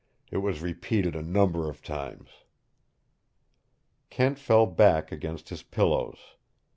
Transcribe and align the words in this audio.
It 0.31 0.37
was 0.37 0.63
repeated 0.63 1.15
a 1.15 1.21
number 1.21 1.69
of 1.69 1.83
times." 1.83 2.29
Kent 4.09 4.39
fell 4.39 4.65
back 4.65 5.11
against 5.11 5.49
his 5.49 5.61
pillows. 5.61 6.17